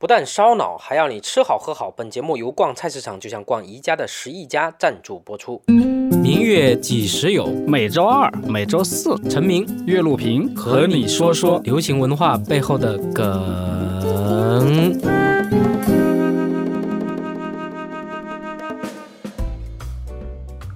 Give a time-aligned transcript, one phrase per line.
[0.00, 1.90] 不但烧脑，还要你吃好喝好。
[1.90, 5.60] 本节目由逛菜市场就像逛宜家的十亿家赞助播出。
[5.66, 7.48] 明月几时有？
[7.66, 14.96] 每周二、每周四，陈明岳路平和你说说流行文化背后的梗。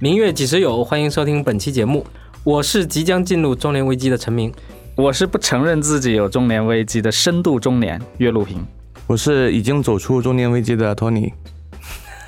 [0.00, 0.82] 明月几时有？
[0.82, 2.04] 欢迎收听本期节目，
[2.43, 4.52] 我是即将进入中年危机的陈明，
[4.96, 8.66] 我是不承认自己有中年危机的深度中年岳路平。
[9.13, 11.30] 我是已经走出中年危机的托尼。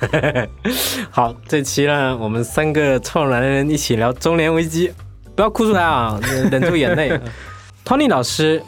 [1.09, 4.91] 好，这期呢，我们三个臭男人一起聊中年危机，
[5.35, 6.19] 不要哭出来啊，
[6.51, 7.19] 忍住眼泪。
[7.83, 8.61] Tony 老师，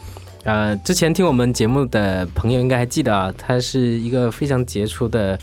[0.45, 5.38] 呃，之前听我们节目的朋友应该还记得啊，他是一个非常杰出的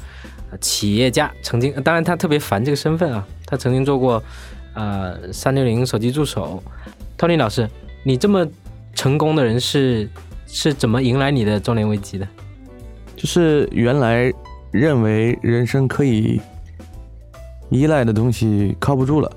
[0.61, 3.25] 企业家，曾经，当然他特别烦这个身份啊。
[3.47, 4.21] 他曾经做过，
[4.75, 6.61] 呃，三六零手机助手。
[7.17, 7.71] Tony 老师，
[8.03, 8.45] 你这么
[8.97, 10.11] 成功的人是
[10.49, 12.27] 是怎么迎来你的中年危机的？
[13.17, 14.33] 就是原来
[14.71, 16.41] 认为人生可以
[17.71, 19.31] 依赖的东西靠不住了，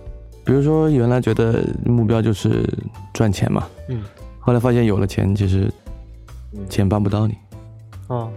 [0.43, 2.67] 比如说原来觉得目标就是
[3.13, 4.03] 赚钱嘛，嗯，
[4.39, 5.71] 后来发现有了钱，其实
[6.69, 7.35] 钱帮不到你。
[8.07, 8.31] 哦。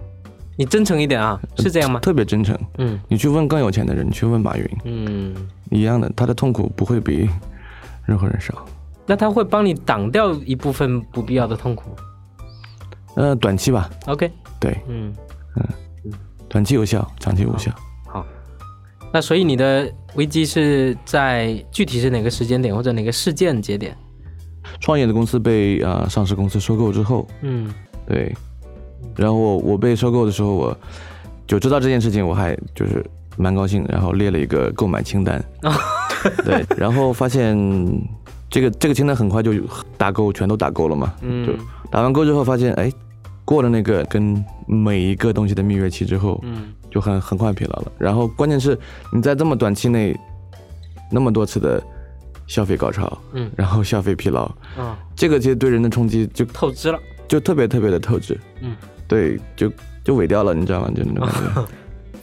[0.56, 2.00] 你真诚一点啊，是这样吗？
[2.00, 2.55] 特别真诚。
[2.77, 5.34] 嗯，你去问更有钱的人，你去问马云，嗯，
[5.70, 7.27] 一样的，他的痛苦不会比
[8.05, 8.66] 任何人少。
[9.06, 11.84] 那他会帮你挡掉一部分不必要的痛苦？
[13.14, 13.88] 呃，短期吧。
[14.06, 14.30] OK。
[14.58, 14.77] 对。
[14.86, 15.14] 嗯
[15.56, 15.66] 嗯
[16.04, 16.12] 嗯，
[16.48, 17.70] 短期有效，长期无效。
[18.06, 18.24] 好。
[19.12, 23.96] 那所以你的危机是在具体是哪个时间点或者哪个事件节点？
[24.80, 27.26] 创业的公司被啊上市公司收购之后。
[27.42, 27.72] 嗯。
[28.06, 28.34] 对。
[29.16, 30.78] 然后我我被收购的时候，我
[31.46, 33.04] 就知道这件事情，我还就是
[33.36, 35.44] 蛮高兴，然后列了一个购买清单。
[36.44, 37.56] 对，然后发现
[38.48, 39.52] 这个这个清单很快就
[39.98, 41.12] 打勾，全都打勾了嘛。
[41.22, 41.44] 嗯。
[41.44, 41.52] 就
[41.90, 42.90] 打完勾之后，发现哎，
[43.50, 47.90] 过了那个跟每一个东西的蜜月期之后，嗯，就很很快疲劳了。
[47.98, 48.78] 然后关键是
[49.12, 50.16] 你在这么短期内
[51.10, 51.82] 那么多次的
[52.46, 58.77] 消费高潮，嗯，然后消费疲劳，嗯，这个其实对人的冲击就透支了，就特别特别的透支，嗯。
[59.08, 59.68] 对，就
[60.05, 60.92] 就萎掉了，你知道吗？
[60.94, 61.68] 就那种感觉。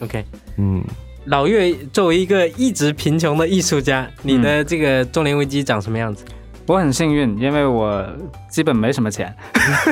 [0.00, 0.24] OK，
[0.56, 0.82] 嗯，
[1.26, 6.24] 老岳作为一个一直贫穷的艺术家，你的这个中年危机长什么样子？
[6.68, 8.06] 我很幸运，因为我
[8.50, 9.34] 基本没什么钱，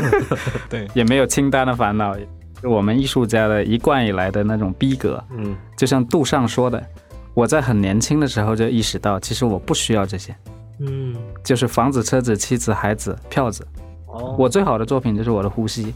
[0.68, 2.14] 对，也没有清单的烦恼。
[2.62, 6.84] 我们艺术家的一贯以来的那种逼格，嗯，就像杜尚说的，
[7.32, 10.36] 我在很年轻的时候就意识到，其实我不需要这些，
[10.80, 13.66] 嗯，就是房子、车子、妻子、孩子、票子。
[14.06, 15.94] 哦，我最好的作品就是我的呼吸。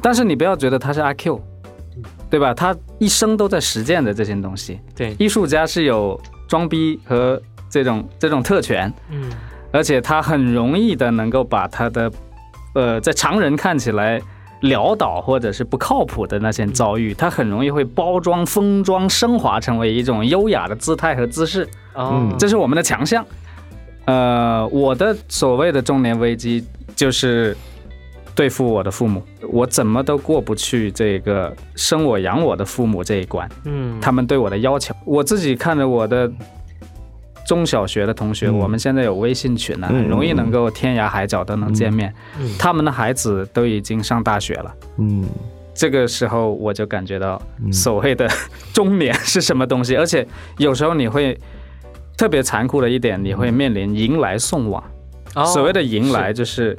[0.00, 1.40] 但是你不要觉得他是阿 Q，
[2.28, 2.52] 对吧？
[2.52, 4.80] 他一生都在实践的这些东西。
[4.94, 7.40] 对，艺术家是有装逼和
[7.70, 9.30] 这种这种特权，嗯，
[9.72, 12.10] 而且他很容易的能够把他的，
[12.74, 14.20] 呃，在常人看起来
[14.62, 21.66] 潦倒或者是不靠谱的那些遭遇，他很容易会包装、封装、升华成为一种优雅的姿态和姿势。
[21.94, 23.24] 哦，这是我们的强项。
[24.04, 27.56] 呃，我的所谓的中年危机就是。
[28.34, 33.46] 对付我的父母，我怎么都过不去这个生我养我的父母这一关。
[33.66, 36.32] 嗯，他们对我的要求，我自己看着我的
[37.46, 42.12] 中小学的同学，我们现在有微信群呢，很容易能够天涯海角都能见面。
[42.58, 44.74] 他们的孩子都已经上大学了。
[44.98, 45.24] 嗯，
[45.74, 47.40] 这个时候我就感觉到
[47.72, 48.28] 所谓的
[48.72, 50.26] 中年是什么东西，而且
[50.58, 51.38] 有时候你会
[52.16, 54.82] 特别残酷的一点，你会面临迎来送往。
[55.46, 56.76] 所谓的迎来就是。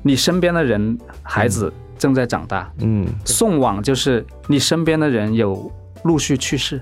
[0.00, 5.70] 你身边的人，孩子正在长大，嗯，送往就是你身边的人有
[6.04, 6.80] 陆续去世，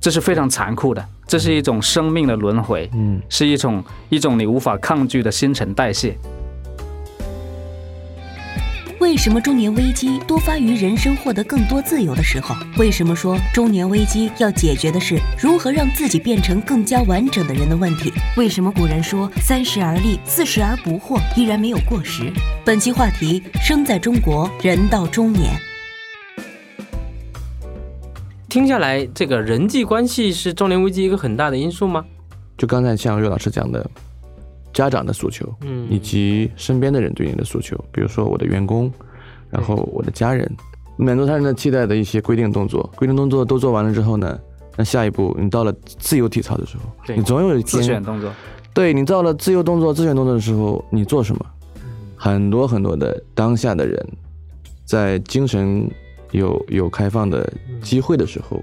[0.00, 6.18] 这是非常残酷的，这是一种生命的轮回，嗯，是一种一种你无法抗拒的新陈代谢。
[8.98, 12.56] 为什么中年危机多发于人生获得更多自由的时候？
[12.78, 18.12] 为什么说中年危机要解决的是如何让自己变成更加完整的人的问题？
[18.36, 22.32] 为什么古人说三十而立，四十而不惑依然没有过时？
[22.64, 25.69] 本期话题：生在中国，人到中年。
[28.50, 32.04] 听下来，这个人际关系是中年危机一个很大的因素吗？
[32.58, 33.88] 就刚才像岳老师讲的。
[34.72, 38.90] 家长的诉求，嗯，以及身边的人对你的诉求，比如说我的员工，
[39.50, 40.48] 然后我的家人，
[40.96, 44.38] 满足他人的期待的一些规定动作，规定动作都做完了之后呢，
[44.76, 48.32] 那下一步你到了自由体操的时候，你总有一天自选动作，
[48.72, 51.44] 对你到了自由动作、自选动作的时候，你做什么？
[52.14, 54.08] 很多很多的当下的人，
[54.84, 55.90] 在精神
[56.30, 57.50] 有有开放的
[57.82, 58.62] 机会的时候，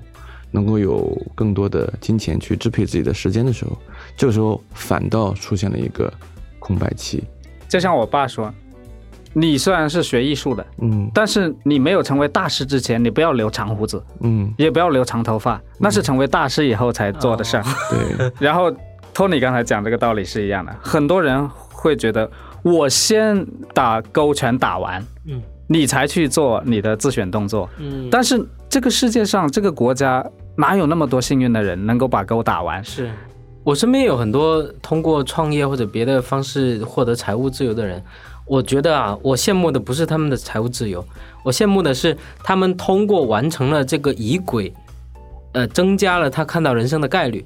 [0.51, 3.77] 能够有更多的金钱去支配自己的时间的时候。
[4.15, 6.11] 这个时候反倒出现了一个
[6.59, 7.23] 空白期，
[7.67, 8.51] 就像我爸说
[9.33, 17.63] ：“你虽然是学艺术的，嗯，但是你没有成为大师之前，你不要留长胡子，嗯，也不要留长头发，那是成为大师以后才做的事儿。
[17.91, 18.31] 对。
[18.39, 18.73] 然后
[19.13, 22.29] 托尼刚才讲这个道理是一样的，很多人会觉得
[22.63, 30.25] 我先打勾拳打完，嗯，你才去做你的自选动作，嗯，但是这个世界上这个国家
[30.55, 32.83] 哪有那么多幸运的人能够把勾打完？
[32.83, 33.11] 是。
[33.63, 38.01] 我身边有很多通过创业或者别的方式获得财务自由的人，
[38.45, 41.05] 我觉得啊，我羡慕的不是他们的财务自由，
[41.43, 44.73] 我羡慕的是他们通过完成了这个仪轨，
[45.51, 47.45] 呃，增加了他看到人生的概率。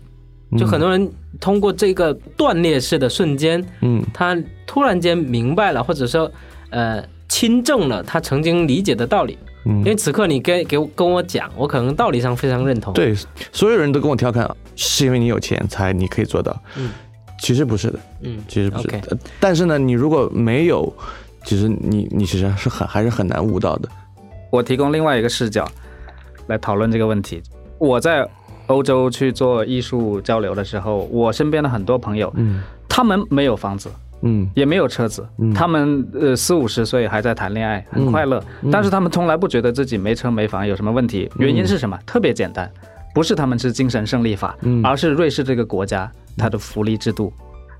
[0.60, 1.10] 就很多人
[1.40, 4.38] 通过这个断裂式的瞬间，嗯，他
[4.68, 6.30] 突然间明白了，或者说，
[6.70, 7.04] 呃，
[7.42, 9.36] 亲证了他曾经理解的道理。
[9.66, 12.94] 嗯因为此刻你跟给我跟我讲，我可能道理上非常认同。
[12.94, 13.16] 对，
[13.52, 16.56] 所有人都跟我调侃，是因为你有钱才你可以做到。
[16.78, 16.92] 嗯，
[17.40, 18.00] 其实不是的。
[18.22, 19.18] 嗯，其实不是的。
[19.40, 20.94] 但是呢，你如果没有，
[21.46, 23.90] 其实你你其实是很还是很难悟到的。
[24.52, 25.68] 我提供另外一个视角
[26.46, 27.42] 来讨论这个问题。
[27.80, 28.28] 我在
[28.68, 33.90] 欧洲去做艺术交流的时候，我身边的很多朋友，嗯，他们没有房子。
[34.24, 38.44] 嗯，也没有车子，他们呃四五十岁还在谈恋爱，很快乐。
[38.72, 41.30] 但是他们从来不觉得自己没车没房有什么问题。
[41.38, 41.98] 原因是什么？
[42.06, 42.72] 特别简单，
[43.14, 47.34] 不是他们是精神胜利法，而是瑞士这个国家它的福利制度，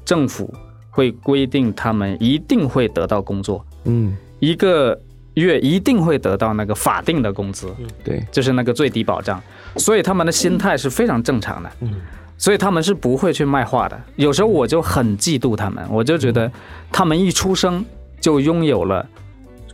[0.04, 0.52] 政府
[0.90, 5.00] 会规定他们一定会得到工作，嗯，一个
[5.36, 7.74] 月一定会得到那个法定的工资，
[8.04, 9.42] 对，就是那个最低保障。
[9.78, 11.94] 所以他们的心态是非常正常的，嗯。
[12.42, 14.02] 所以他们是不会去卖画的。
[14.16, 16.52] 有时候我就很嫉妒他们，我就觉得
[16.92, 17.86] 他们一出生
[18.20, 19.08] 就拥有了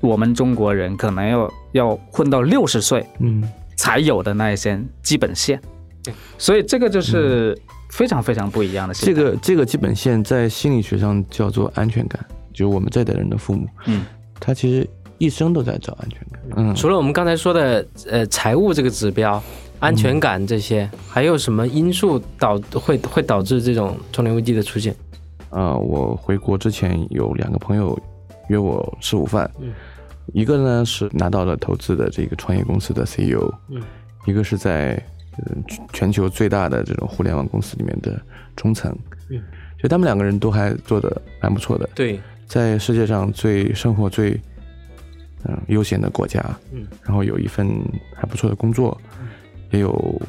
[0.02, 3.42] 我们中国人可能要要混到六十岁，嗯，
[3.78, 5.62] 才有的那一些基本线。
[6.04, 7.58] 对，所以这个就是
[7.90, 8.94] 非常非常不一样的。
[8.94, 12.20] 这个这个基本线在心理学上叫做安全感，
[12.52, 14.06] 就是我们这代人的父母，嗯，
[14.42, 14.86] 他其实
[15.20, 16.42] 一生都在找安全感。
[16.58, 19.42] 嗯，除了我们刚才说的呃财务这个指标。
[19.80, 24.96] 安全感这些，还有什么因素导会会导致这种中年危机的出现？
[25.50, 27.98] 啊，我回国之前有两个朋友
[28.50, 29.50] 约我吃午饭，
[30.34, 33.82] 一个呢是拿到了投资的这个创业公司的 CEO，嗯，
[34.26, 35.02] 一个是在
[35.94, 38.20] 全球最大的这种互联网公司里面的
[38.56, 38.92] 中层，
[39.30, 39.42] 嗯，
[39.82, 44.32] 就他们两个人都还做的蛮不错的，对，在世界上最生活最
[45.46, 47.70] 嗯悠闲的国家，嗯，然后有一份
[48.16, 49.00] 还不错的工作。
[49.72, 50.22] 也有，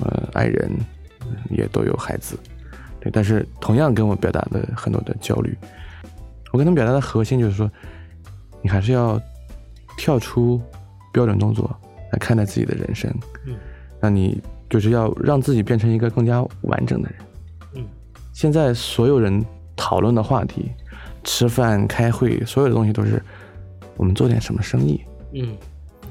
[0.00, 0.70] 呃，爱人，
[1.50, 2.38] 也都有孩子，
[3.00, 5.56] 对，但是同样跟我表达的很多的焦虑。
[6.52, 7.70] 我跟他们表达的核心就是说，
[8.62, 9.20] 你还是要
[9.96, 10.60] 跳出
[11.12, 11.68] 标准动作
[12.12, 13.12] 来看待自己的人生，
[13.46, 13.54] 嗯，
[14.00, 14.40] 那你
[14.70, 17.18] 就是要让自己变成一个更加完整的人，
[17.74, 17.84] 嗯。
[18.32, 19.44] 现在所有人
[19.74, 20.70] 讨论的话题，
[21.24, 23.20] 吃饭、开会，所有的东西都是
[23.96, 25.02] 我们做点什么生意，
[25.32, 25.56] 嗯，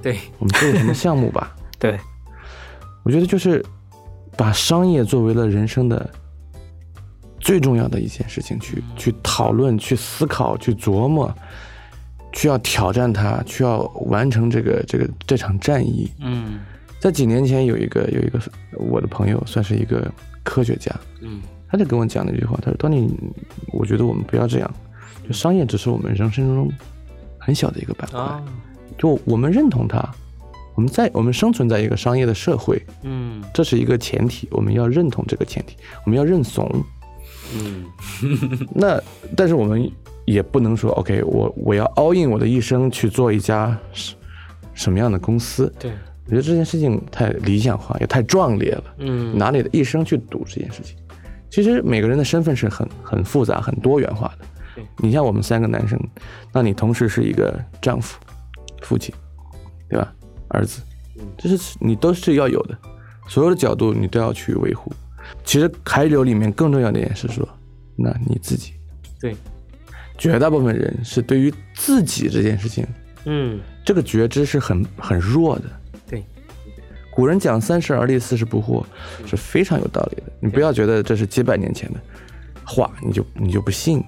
[0.02, 2.00] 对，我们做点什么项目吧， 对。
[3.06, 3.64] 我觉得就是
[4.36, 6.10] 把商业作为了人生的
[7.40, 11.32] 最重要的一件事情去去讨论、去思考、去琢磨，
[12.34, 16.12] 去要挑战它，去要完成这个这个这场战役。
[16.20, 16.62] 嗯，
[17.00, 18.40] 在几年前有一个有一个
[18.74, 20.12] 我的朋友，算是一个
[20.44, 20.92] 科学家。
[21.22, 23.14] 嗯，他就跟我讲了一句话，他说：“当你，
[23.72, 24.74] 我觉得我们不要这样，
[25.28, 26.72] 就商业只是我们人生中
[27.38, 28.44] 很小的一个板块，
[28.98, 30.04] 就我们认同它。”
[30.76, 36.70] 我们在我们生存在一个商业的社会，嗯，这是一个前提，我们要认同这个前提，我们要认怂，
[37.56, 37.86] 嗯，
[38.76, 39.02] 那
[39.36, 39.90] 但是我们
[40.26, 44.16] 也不能说，OK，我我要 all in 我的一生去做一家什
[44.74, 45.74] 什么样的公司？
[45.80, 45.92] 对，
[46.26, 50.98] 我觉得这件事情太理想化，也太壮烈了，嗯，拿你的一生去赌这件事情，
[51.50, 54.46] 其实每个人的身份是很很复杂、很多元化的。
[54.98, 55.98] 你像我们三个男生，
[56.52, 58.20] 那你同时是一个丈夫、
[58.82, 59.16] 父亲，
[59.90, 60.14] 对吧？
[60.50, 60.82] 儿子，
[61.38, 62.78] 这是你都是要有的，
[63.28, 64.92] 所有的角度你都要去维护。
[65.44, 67.48] 其实海流里面更重要的一点是说，
[67.96, 68.74] 那你自己，
[69.20, 69.36] 对，
[70.18, 72.86] 绝大部分人是对于自己这件事情，
[73.26, 75.66] 嗯，这个觉知是很很弱的。
[76.08, 76.24] 对，
[77.12, 78.84] 古人讲三十而立，四十不惑，
[79.26, 80.24] 是非常有道理的。
[80.40, 82.00] 你不要觉得这是几百年前的。
[82.68, 84.04] 话，你就你就不信。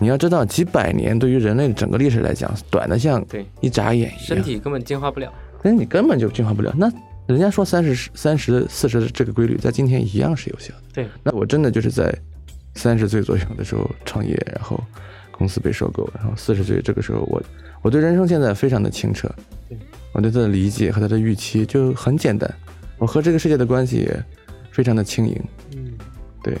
[0.00, 3.24] 你要知道，几百年对于人类整个历史来讲，短的像
[3.60, 5.32] 一眨眼一样，身体根本进化不了。
[5.66, 6.72] 那你根本就进化不了。
[6.78, 6.88] 那
[7.26, 10.82] 人家说三十、三十、四十这个规律，在今天一样是有效的。
[10.92, 12.16] 对，那我真的就是在
[12.76, 14.80] 三十岁左右的时候创业，然后
[15.32, 17.42] 公司被收购，然后四十岁这个时候，我
[17.82, 19.28] 我对人生现在非常的清澈。
[19.68, 19.76] 对，
[20.12, 22.48] 我对他的理解和他的预期就很简单。
[22.96, 24.24] 我和这个世界的关系也
[24.70, 25.36] 非常的轻盈。
[25.74, 25.98] 嗯，
[26.44, 26.56] 对。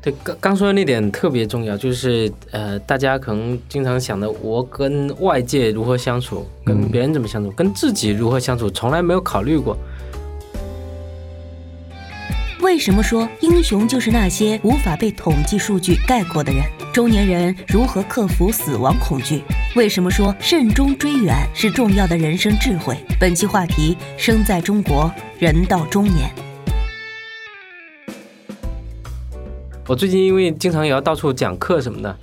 [0.00, 9.76] 对，刚刚说的那点特别重要，就是呃，大家可能经常想的，我跟外界如何相处，跟别人怎么相处，跟自己如何相处，从来没有考虑过。
[12.60, 16.62] 为什么说英雄就是那些无法被统计数据概括的人？
[16.92, 19.42] 中年人如何克服死亡恐惧？
[19.74, 22.96] 为什么说慎终追远是重要的人生智慧？
[23.18, 26.30] 本期话题：生在中国，人到中年。
[29.88, 32.14] 我最近因为经常也要到处讲课什么的，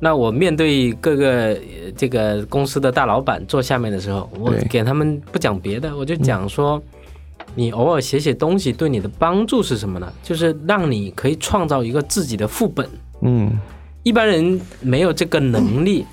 [0.00, 1.56] 那我面对各个
[1.96, 6.82] 这个公司的大老板坐下面的时候，我给他们不讲别的，我就讲说，
[7.54, 10.12] 你偶尔写写东西对你的帮助是什么呢？
[10.24, 12.84] 就是让你可以创造一个自己的副本。
[13.20, 13.48] 嗯，
[14.02, 16.04] 一般人没有这个能力，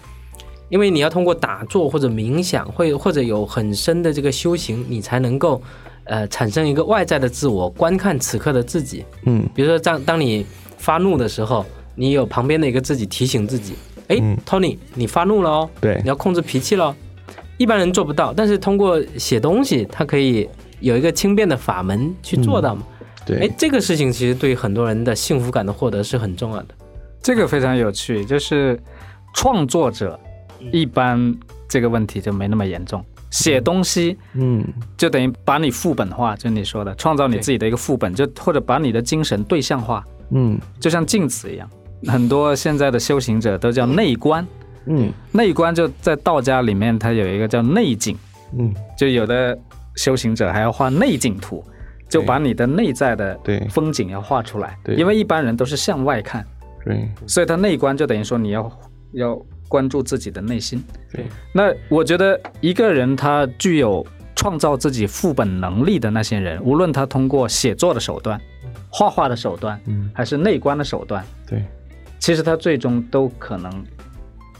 [0.70, 5.60] 因为你要通过打坐或者冥想，会或者有很深的这个修行，你才能够
[6.04, 9.04] 呃产生一个外在的自我观看此刻的自己。
[9.26, 10.46] 嗯，比如说当当你。
[10.82, 13.76] 发怒的时候，你有旁边的一个自己提醒自己，
[14.08, 16.94] 哎，Tony，你发怒了哦，对，你要控制脾气了。
[17.58, 22.82] 一般人做不到，但是通过写东西，他可以有一个轻便的法门去做到嘛。
[23.24, 26.74] 对，哎，这个事情其实对很多人的幸福感的获得是很重要的。
[27.22, 28.82] 这个非常有趣，就是
[29.36, 30.20] 创作者
[30.72, 31.38] 一般
[31.70, 33.06] 这个问题就没那么严重。
[33.30, 34.66] 写东西，嗯，
[34.98, 40.04] 就等于把你副本化，就你说的，创造你自己的一个副本，就或者把你的精神对象化。
[40.34, 41.70] 嗯，就像镜子一样，
[42.08, 44.46] 很多现在的修行者都叫内观。
[44.86, 48.18] 嗯，内观就在道家里面，它有一个叫内景。
[48.58, 49.58] 嗯，就有的
[49.96, 51.64] 修行者还要画内景图，
[52.10, 54.78] 就把你的内在的风景要画出来。
[54.84, 56.46] 对，因为一般人都是向外看。
[56.84, 58.72] 对，所以他内观就等于说你要
[59.14, 60.84] 要关注自己的内心。
[61.14, 68.42] 对，那我觉得一个人他具有创造自己副本能力的那些人，无论他通过写作的手段。
[68.92, 71.64] 画画的手段，嗯，还是内观的手段，对，
[72.20, 73.84] 其实他最终都可能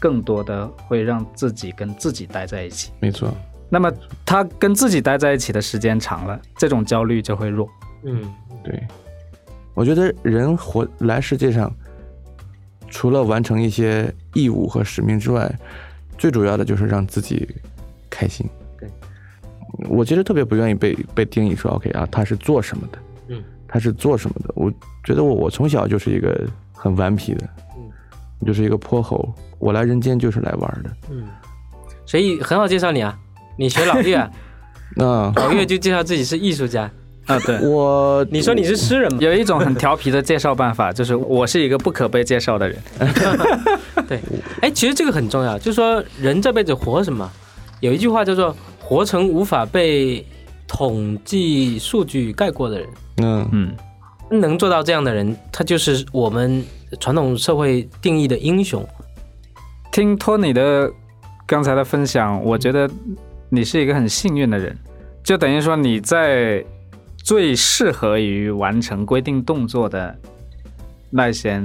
[0.00, 3.32] 更多的会让自己跟自己待在一起，没错。
[3.68, 3.92] 那么
[4.24, 7.68] 他跟自己待在一起的时间长了，这种焦虑就会弱。
[8.04, 8.22] 嗯，
[8.64, 8.82] 对。
[9.74, 11.72] 我觉得人活来世界上，
[12.88, 15.50] 除了完成一些义务和使命之外，
[16.18, 17.48] 最主要的就是让自己
[18.10, 18.46] 开心。
[18.78, 18.86] 对，
[19.88, 22.98] 我其实特别不愿意被被定义说，OK 啊，他是做什么的。
[23.72, 24.52] 他是做什么的？
[24.54, 24.70] 我
[25.02, 29.32] 觉得我我从小就是一个很顽皮的，嗯，就是一个泼猴。
[29.58, 31.24] 我来人间就是来玩的，嗯，
[32.04, 33.16] 所以很好介绍你啊，
[33.56, 34.16] 你学老岳，
[34.98, 36.90] 啊，老岳就介绍自己是艺术家
[37.26, 39.18] 啊，对我，你说你是诗人吗？
[39.20, 42.76] 有一种很调皮的介绍办法，就是我是一个不可被介绍的人，
[44.08, 44.20] 对，
[44.60, 47.30] 哎，其实这个很重要，就是说人这辈子活什么？
[47.80, 50.24] 有一句话叫做“活成无法被
[50.72, 52.88] 统计数据概括的人”。
[53.22, 53.48] 嗯。
[53.52, 56.64] 嗯，能做到这样的人，他就是我们
[56.98, 58.82] 传统社会定义的英雄。
[59.92, 60.90] 听托尼的
[61.46, 62.90] 刚才的分享，我觉得
[63.50, 64.74] 你是一个很幸运的人，
[65.22, 66.64] 就等于说你在
[67.18, 70.18] 最适合于完成规定动作的
[71.10, 71.62] 那些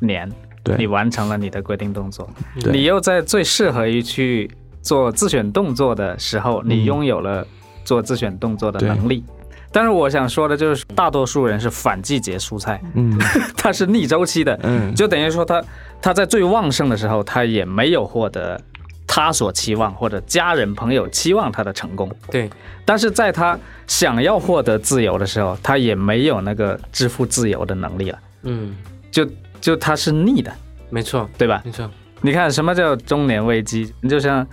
[0.00, 0.28] 年，
[0.76, 2.28] 你完成了你的规定动作，
[2.72, 4.50] 你又在最适合于去
[4.82, 7.46] 做自选动作的时候，你拥有了
[7.88, 9.24] 做自选动作的能力。
[9.72, 13.18] 但是我想说的就是，大多数人是反季节蔬菜，嗯，
[13.56, 15.64] 它是逆周期的，嗯，就等于说他
[16.02, 18.60] 他在最旺盛的时候，他也没有获得
[19.06, 22.50] 他所期望或者家人朋友期望他的成功，对。
[22.84, 28.74] 但是在他想要获得自由的时候，他也没有那个支付自由的能力了，嗯，
[29.10, 29.26] 就
[29.60, 30.50] 就他是逆的，
[30.90, 31.62] 没错，对吧？
[31.64, 31.90] 没错。
[32.22, 33.92] 你看什么叫中年危机？
[34.00, 34.44] 你就像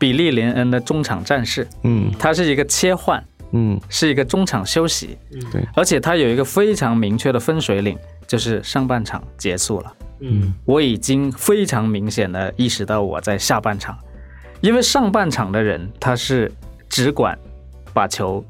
[0.00, 3.22] 比利林恩的中场战事，嗯，它是一个切换。
[3.52, 13.98] 嗯，是一个中场休息，嗯，对，而且它有一个非常明确的分水岭，就是上半场结束了，嗯，我已经非常明显的意识到我在下半场，
[14.60, 16.48] 因为上半场的人他是
[16.88, 17.36] 只管
[17.92, 18.44] 把球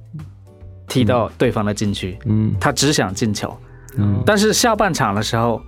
[0.87, 3.59] 踢到对方的禁区，嗯，他只想进球，
[3.97, 5.62] 嗯，但是下半场的时候，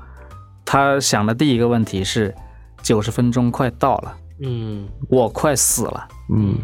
[0.63, 2.35] 他想的第一个问题是
[2.83, 6.57] 九十分钟快到了，嗯，我快死了，嗯，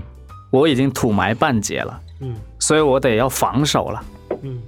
[0.50, 2.00] 我已经土埋半截了。
[2.20, 4.04] 嗯，所以我得要防守了。
[4.42, 4.58] 嗯，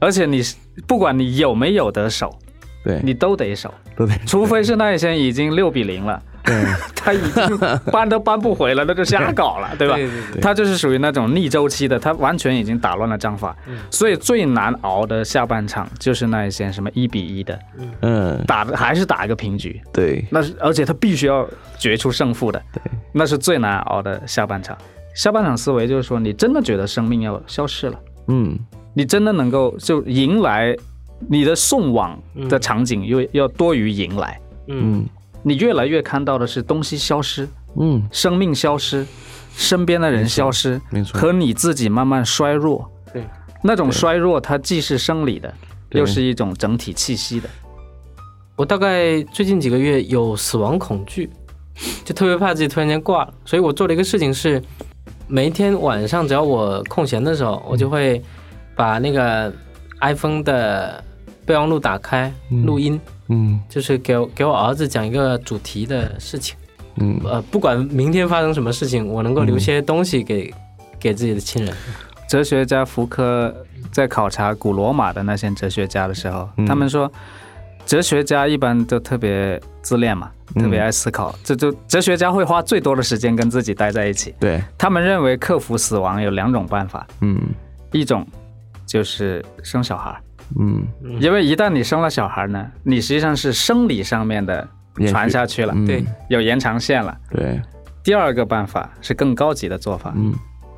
[0.00, 0.42] 而且你
[0.86, 2.36] 不管你有没有得守，
[2.84, 3.00] 对。
[3.02, 6.35] 你都得守，都得，除非是那一些已经六比零了，对，
[6.94, 7.58] 他已经
[7.92, 9.96] 搬都搬不回了，那就瞎搞了，对吧？
[9.96, 13.56] 对对对，他就是属于那种逆周期的，他完全已经打乱了章法。
[13.90, 17.58] 所以最难熬的下半场就是那一些什么一比一的，
[18.02, 21.48] 嗯，打的还是打一个平局，对，那是而且他必须要
[21.78, 22.80] 决出胜负的，对，
[23.12, 24.76] 那是最难熬的下半场。
[25.14, 27.98] 下半场思维就是说，你真的觉得生命要消失了，
[28.28, 28.58] 嗯，
[28.92, 30.76] 你真的能够就迎来
[31.28, 32.18] 你的送往
[32.50, 34.38] 的场景又要多于迎来。
[34.68, 35.06] 嗯，
[35.42, 39.06] 你越来越看到的是东西消失，嗯，生命消失，
[39.54, 42.90] 身边的人消失，没错，和你自己慢慢衰弱。
[43.12, 43.24] 对，
[43.62, 45.52] 那种衰弱，它既是生理的，
[45.90, 47.48] 又是一种整体气息的。
[48.56, 51.30] 我大概最近几个月有死亡恐惧，
[52.04, 54.62] 就特别怕自己突然间挂了，所以我做了一个事情是，
[55.28, 58.22] 每一天晚上只要我空闲的时候，我就会
[58.74, 59.52] 把那个
[60.00, 61.04] iPhone 的
[61.44, 62.32] 备忘录打开
[62.64, 62.98] 录音。
[63.06, 63.12] 嗯，
[63.68, 66.56] 就是给给我儿子讲一个主题的事情，
[66.96, 70.52] 嗯，呃，不管明天发生什么事情，我能够留些东西给
[70.98, 71.74] 给自己的亲人。
[72.28, 73.54] 哲学家福柯
[73.92, 77.10] 在考察古罗马的那些哲学家的时候，他们说，
[77.84, 84.34] 哲学家一般都特别自恋嘛，特别爱思考，这就哲学家会花最多的时间跟自己待在一起。
[84.40, 87.40] 对他们认为克服死亡有两种办法，嗯，
[87.92, 88.26] 一种
[88.84, 90.20] 就是生小孩。
[90.58, 90.86] 嗯，
[91.20, 94.66] 因为一旦你生了小孩呢，你实际上是生理上面的
[95.08, 97.16] 传下去了，对，有延长线了。
[97.30, 97.60] 对，
[98.02, 100.32] 第二个办法是更高级的做法，嗯，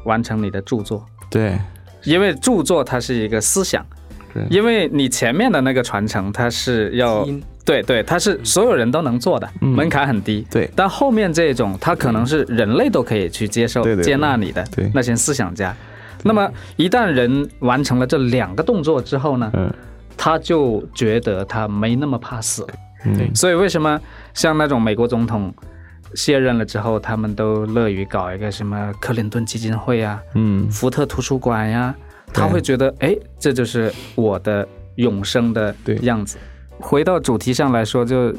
[0.05, 1.05] 完成你的著作。
[1.31, 1.59] 对，
[2.05, 3.85] 因为著作它是一个思想，
[4.33, 7.27] 对，因为你前面的那个传承它是要，
[7.65, 10.47] 对对，它是所有人都能做的，门槛很低。
[10.51, 15.77] 对，但后面这种它可能是人类都可以去接受、接纳你的那些思想家。
[16.23, 19.73] 那么一旦人完成了这两个动作之后呢，嗯，
[20.17, 22.67] 他就觉得他没那么怕死，
[23.17, 24.01] 对，所以为什么
[24.35, 25.55] 像那种美国总统
[26.15, 31.95] 卸任了之后，他们都乐于搞一个什么克林顿基金会啊，嗯，福特图书馆呀，
[32.33, 36.37] 他会觉得，哎，这就是我的永生的样子。
[36.81, 38.35] 回到主题上来说，就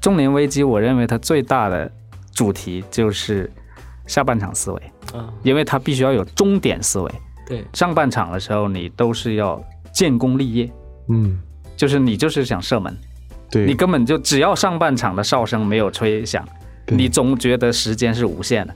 [0.00, 1.90] 中年危机，我认为它最大的
[2.32, 3.50] 主题就是
[4.06, 4.82] 下半场思维，
[5.12, 7.10] 啊，因为他必须要有终点思维。
[7.46, 10.70] 对，上半场的时候你都是要建功立业，
[11.08, 11.38] 嗯，
[11.76, 12.96] 就是你就是想射门，
[13.50, 16.46] 对，你根本就只要上半场的哨声没有吹响，
[16.88, 18.74] 你总觉得时间是无限的。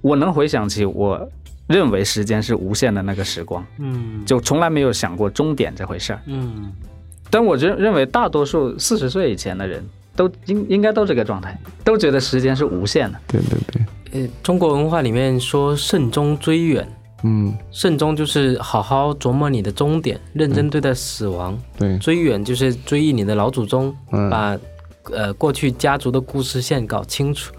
[0.00, 1.28] 我能回想起我
[1.66, 6.72] 认为时间是无限的那个时光，嗯，就从来没有想过终点这回事儿，嗯。
[7.30, 13.18] 但我认认为大多数四十岁以前的人都应应该都这个状态，都觉得时间是无限的。
[13.26, 13.82] 对对对，
[14.14, 16.88] 呃，中国文化里面说慎终追远。
[17.24, 21.58] 嗯，慎终就是好好琢磨你的终点，认真对待死亡。
[21.76, 23.94] 对，追远就是追忆你的老祖宗，
[24.30, 24.56] 把
[25.10, 27.52] 呃过去家族的故事线搞清楚。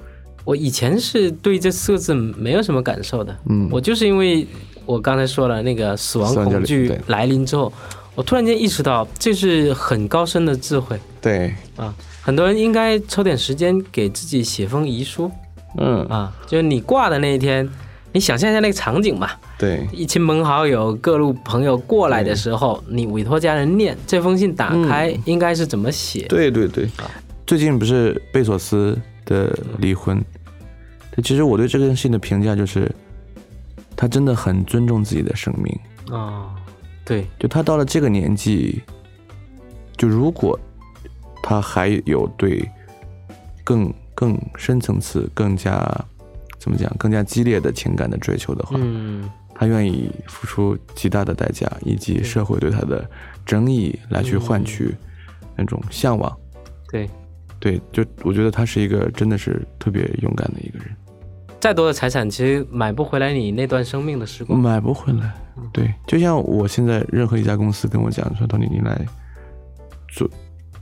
[0.46, 4.48] 我以前是对这四个字没有什么感受的，嗯，我就是因为
[4.86, 7.74] 我刚才说了那个死亡恐惧来临之后，
[8.14, 10.98] 我突然间意识到这是很高深的智慧。
[11.20, 11.92] 对，啊，
[12.22, 15.30] 很多人应该抽点时间给自己写封遗书。
[15.78, 17.70] 嗯，啊，就是你挂的那一天。
[18.12, 26.26] 你想象一下那个场景吧，对，一亲朋好友、各路朋友过来的时候，你委托家人念这封信，打开应该是怎么写？
[26.30, 26.88] 对对对，
[27.46, 30.24] 最近不是贝索斯的离婚，
[31.22, 32.90] 其实我对这件事情的评价就是，
[33.98, 36.18] 他真的很尊重自己的生命。
[36.18, 36.56] 啊，
[37.04, 38.82] 对，就他到了这个年纪，
[39.98, 40.58] 就如果
[41.44, 42.66] 他还有对
[43.62, 45.86] 更更深层次、更加。
[46.58, 46.92] 怎么讲？
[46.98, 53.08] 更加激烈的情感的追求的话，嗯，他愿意付出极大的代价，以及社会对他的
[53.46, 54.96] 争议来去换取
[55.56, 56.36] 那种向往。
[56.90, 57.08] 对，
[57.60, 60.88] 对，就我觉得他是一个真的是特别勇敢的一个人。
[61.60, 64.60] 再多的财产，其实买不回来你那段生命的时光。
[64.60, 65.36] 买不回来。
[65.72, 69.06] 对，就像我现在任何一家公司跟我讲说，托尼，你来
[70.08, 70.28] 做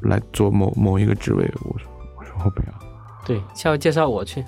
[0.04, 2.83] 来做某某一个职位，我说我说我不要。
[3.26, 4.44] 对，下回介绍我去。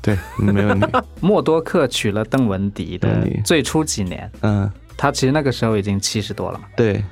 [0.00, 0.86] 对，没问题。
[1.20, 6.64] 默多克娶了邓文迪的最初几年，嗯，他其实那个时候已经七十多了嘛。
[6.76, 7.04] 对，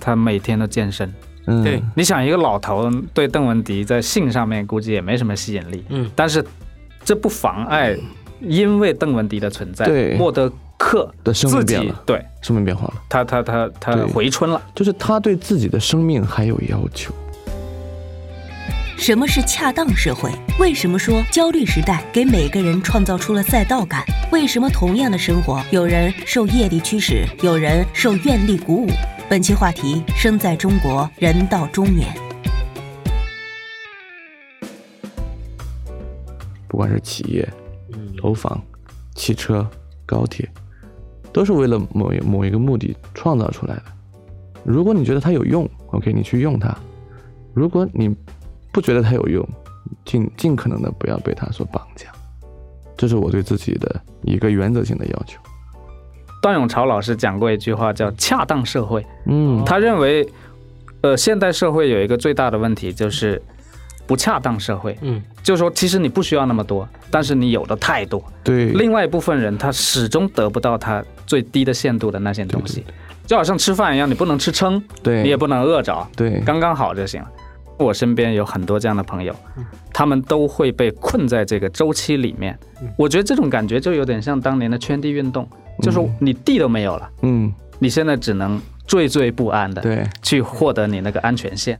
[0.00, 1.12] 他每天都健身。
[1.46, 6.44] 嗯，对，你想一个老头对邓文迪在性上面估计也没什么吸引力，嗯，但是
[7.04, 7.96] 这不妨碍，
[8.40, 17.14] 因为邓文迪的存在，对，默多克的生命变了，对，生命变化了，他他他他回春了，就是他对自己的生命还有要求。
[18.98, 20.28] 什么是恰当社会？
[20.58, 24.04] 为什么说焦虑时代给每个人创造出了赛道感？
[24.32, 28.90] 为什么同样的生活，有人受业力驱使，有人受愿力鼓舞？
[29.30, 32.12] 本期话题：生在中国，人到中年。
[36.66, 37.48] 不管是企业、
[38.16, 38.60] 楼房、
[39.14, 39.64] 汽车、
[40.04, 40.46] 高铁，
[41.32, 43.84] 都是为了某一某一个目的创造出来的。
[44.64, 46.76] 如果你觉得它有用，OK，你去用它；
[47.54, 48.14] 如果你
[48.78, 49.44] 不觉得它有用，
[50.04, 52.06] 尽尽可能的不要被它所绑架，
[52.96, 55.36] 这是我对自己的一个原则性的要求。
[56.40, 59.04] 段永潮老师讲过一句话，叫“恰当社会”。
[59.26, 60.24] 嗯，他认为
[61.00, 63.42] 呃，现代社会有一个最大的问题就是
[64.06, 64.96] 不恰当社会。
[65.00, 68.22] 嗯，就是说，其实你不需要那么多，但是你有的太多。
[68.44, 68.66] 对。
[68.74, 72.84] 另外一部分人，他始终得不到他最低的限度的那些东西，
[73.26, 77.28] 就好像吃饭一样，你不能吃撑，对，你也不能饿着，对，刚刚好就行了。
[77.78, 79.34] 我身边有很多这样的朋友，
[79.92, 82.58] 他们都会被困在这个周期里面。
[82.96, 85.48] 我觉得这种感觉就有点像当年的圈地运动，
[85.82, 88.60] 就是你地都没有了，嗯，你现在只能。
[88.88, 91.78] 惴惴不安的，对，去获得你那个安全线。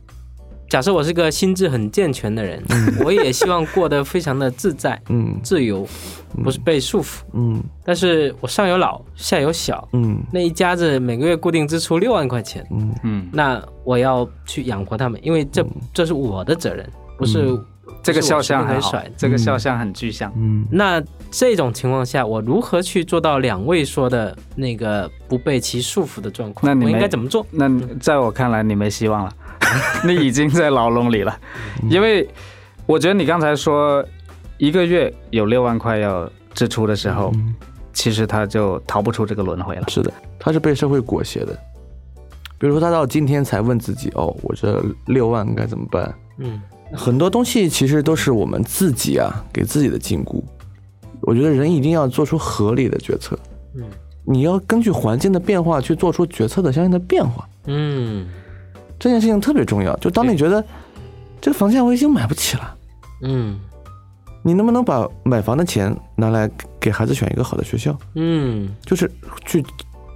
[0.69, 2.63] 假设我是个心智很健全的人，
[3.03, 5.87] 我也希望过得非常的自在，嗯，自由，
[6.43, 7.61] 不是被束缚，嗯。
[7.83, 12.95] 但是我上有老，下有小，嗯，那一家子每个月固定支出六万块钱，嗯。
[13.03, 17.59] 嗯，那我要去养活他们，因为这这是我的责任，不是。
[18.01, 20.31] 这个肖像很帅，这个肖像很具象。
[20.37, 26.71] 嗯，那这种情况下，我如何去做到两位说的那个不被其束缚的状况？
[26.71, 27.45] 那你应该怎么做？
[27.51, 29.33] 那在我看来，你没希望了，
[30.05, 31.39] 你已经在牢笼里了。
[31.89, 32.27] 因为
[32.85, 34.03] 我觉得你刚才说
[34.57, 37.31] 一个月有六万块要支出的时候，
[37.93, 39.83] 其实他就逃不出这个轮回了。
[39.87, 41.57] 是的，他是被社会裹挟的。
[42.57, 46.61] 比如说，他到今天才问自己：“哦，我这六万该怎么办？”嗯。
[46.91, 50.41] 很多东西其实都是我们自己啊给自己的禁锢。
[51.21, 53.37] 我觉得人一定要做出合理的决策。
[53.75, 53.83] 嗯，
[54.25, 57.47] 你要根据环境的变化去做出决策的相应的变化。
[57.67, 58.27] 嗯，
[58.99, 59.95] 这件事情特别重要。
[59.97, 60.63] 就当你觉得
[61.41, 62.75] 这个房价我已经买不起了，
[63.23, 63.59] 嗯，
[64.43, 67.97] 你能不能把买房的钱拿来给孩子选一个好的学校？
[68.15, 69.09] 嗯，就是
[69.45, 69.65] 去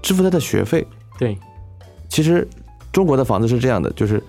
[0.01, 0.85] 支付他的学费。
[1.17, 1.37] 对，
[2.09, 2.47] 其实
[2.91, 4.21] 中国的房子是这样的，就是。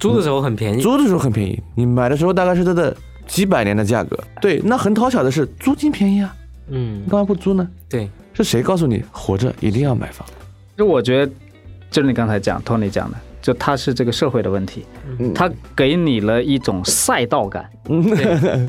[0.00, 2.92] 租的时候很便宜，租的时候很便宜，你买的时候大概是它的
[3.28, 4.18] 几百年的价格。
[4.40, 6.34] 对，那很讨巧的是租金便宜啊。
[6.66, 7.68] 嗯，干嘛不租呢？
[7.88, 10.26] 对，是谁告诉你活着一定要买房？
[10.76, 11.32] 就我觉得，
[11.88, 14.86] 就是你刚才讲，Tony 讲的，就它是这个社会的问题，
[15.34, 17.68] 它给你了一种赛道感，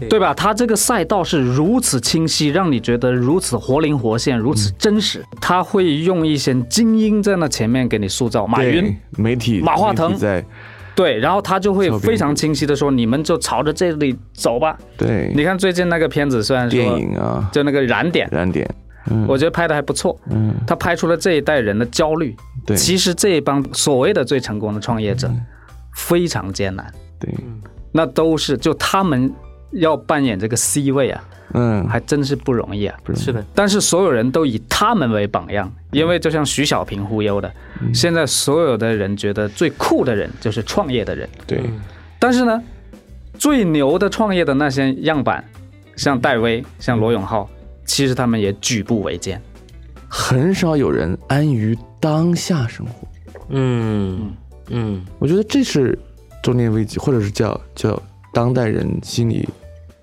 [0.09, 0.33] 对吧？
[0.33, 5.23] 它这个赛道是如此清晰，让你觉得如此活灵活现，如此真实。
[5.39, 10.43] 他会用一些精英在那前面给你塑造，马云、媒体、马化腾在。
[10.95, 18.67] 对，然后他就会非常清晰的说：“你们就朝着这里走吧。”对，你看最近那个片子，虽然说电影啊，就那个燃点，燃点，
[19.27, 20.19] 我觉得拍的还不错。
[20.29, 22.35] 嗯，他拍出了这一代人的焦虑。
[22.65, 25.31] 对，其实这一帮所谓的最成功的创业者，
[25.95, 26.93] 非常艰难。
[27.19, 27.33] 对，
[27.91, 29.33] 那都是就他们
[29.71, 31.23] 要扮演这个 C 位啊。
[31.55, 32.97] 嗯，还真是不容易啊！
[33.13, 37.53] 是的，但是所有人都以他们为榜样，因为就像徐小平忽悠的，
[37.93, 41.29] 现在所有的人觉得最酷的人就是创业的人。
[41.45, 41.61] 对，
[42.17, 42.59] 但是呢，
[43.37, 45.45] 最牛的创业的那些样板，
[45.95, 47.47] 像戴威、像罗永浩，
[47.85, 49.39] 其实他们也举步维艰，
[50.15, 53.07] 很少有人安于当下生活。
[53.49, 54.31] 嗯
[54.69, 55.97] 嗯，我觉得这是
[56.43, 57.99] 中年危机，或者是叫叫
[58.31, 59.49] 当代人心理。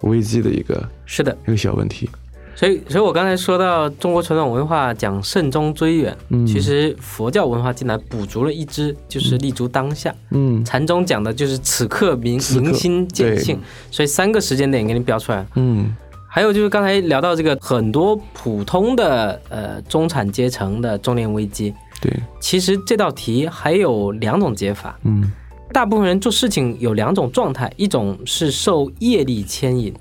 [0.05, 1.37] 危机的一个是的。
[1.47, 2.09] 一个小问题，
[2.55, 15.95] 所以所以我刚才说到中国传统文化讲慎终追远，嗯，其实佛教文化进来补足了一支，就是立足当下，嗯，禅宗讲的就是此刻明明心见性，所以三个时间点给你标出来，嗯，
[16.31, 25.33] 还有就是刚才聊到这个很多普通的呃中产阶层的中年危机，对，其实这道题还有两种解法，嗯。
[25.73, 29.95] 大部分人做事情有两种状态，一种是受业力牵引，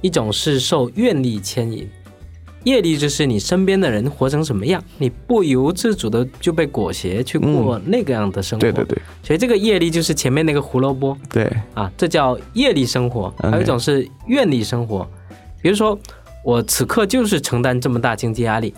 [0.00, 1.88] 一种是受愿力牵引。
[2.64, 8.60] 业力就是你身边的人活成什么样，你不由自主的就被裹挟去过那个样的生活。
[8.62, 8.98] 对对对。
[9.22, 11.16] 所以这个业力就是前面那个胡萝卜。
[11.30, 11.48] 对。
[11.74, 13.32] 啊，这叫业力生活。
[13.38, 15.08] 还有一种是愿力生活，
[15.62, 15.98] 比如说
[16.44, 18.74] 我此刻就是承担这么大经济压力，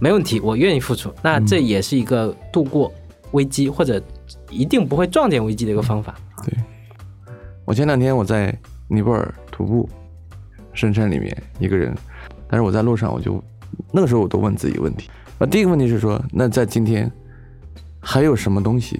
[0.00, 2.90] 没问题，我愿意付出，那这也是一个度过
[3.32, 4.02] 危机或者。
[4.50, 6.14] 一定不会撞见危机的一个方法。
[6.42, 6.54] 对，
[7.66, 8.54] 我前两天我在
[8.88, 9.88] 尼泊尔徒步，
[10.72, 11.94] 深山里面一个人，
[12.48, 13.42] 但是我在路上，我就
[13.92, 15.10] 那个时候我都问自己问题。
[15.38, 17.10] 啊，第一个问题是说，那在今天
[18.00, 18.98] 还有什么东西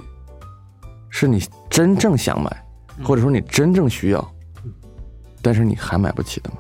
[1.09, 2.65] 是你真正想买，
[3.03, 4.35] 或者说你真正需要，
[5.41, 6.57] 但是你还买不起的吗？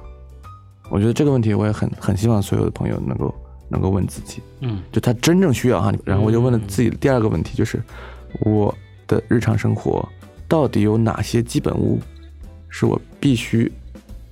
[0.91, 3.35] 我觉得这个问题我也很很希望所有的朋友能够
[3.69, 4.43] 能够问自己。
[4.61, 7.83] 嗯，就他真正需要哈，然后我就问了自己的第二个问题就是。
[8.41, 8.73] 我
[9.07, 10.07] 的日常生活
[10.47, 11.99] 到底有哪些基本物
[12.69, 13.73] 是我必须，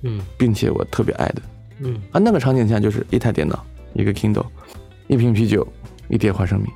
[0.03, 1.41] 嗯，并且我特别爱的，
[1.79, 3.65] 嗯啊，那个场景下就是一台电脑，
[3.95, 4.45] 一个 Kindle，
[5.07, 5.67] 一瓶啤酒，
[6.09, 6.67] 一碟花生米，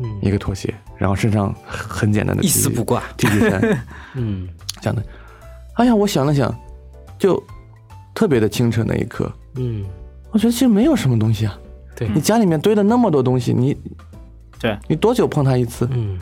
[0.00, 4.48] 嗯，一个拖鞋，然后身上很简单的一丝不挂 T 恤衫， 嗯，
[4.80, 5.02] 这样的。
[5.74, 6.56] 哎呀，我想了想，
[7.18, 7.42] 就
[8.18, 9.84] 特别的清澈那一刻，嗯，
[10.32, 11.56] 我觉得其实没有什么东西啊，
[11.94, 12.08] 对。
[12.08, 13.76] 你家里面堆了那么多东西，你，
[14.60, 14.76] 对。
[14.88, 15.88] 你多久碰它一次？
[15.92, 16.18] 嗯。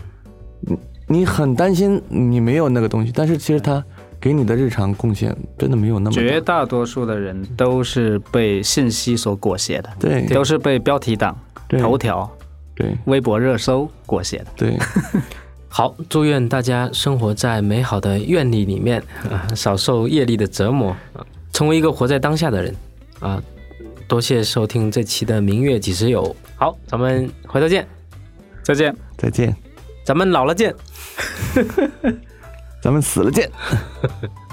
[0.60, 0.78] 你
[1.08, 3.82] 你很担心你没有那个东西，但是其实他
[4.20, 6.12] 给你的日常贡献真的没有那么。
[6.12, 11.34] 绝大多数的人都是被信息所裹挟的，对，都是被标题党、
[11.80, 12.30] 头条、
[12.74, 12.94] 对。
[13.06, 14.76] 微博热搜裹挟的，对。
[15.66, 20.94] 好，祝愿大家生活在美好的愿力里面啊，少受业力的折磨，
[21.56, 22.76] 成为一个活在当下的人
[23.18, 23.42] 啊！
[24.06, 26.36] 多谢收听这期的明月几时有。
[26.54, 27.88] 好，咱们回头见，
[28.62, 29.56] 再见，再见，
[30.04, 30.74] 咱们老了见，
[32.82, 33.50] 咱们死了见。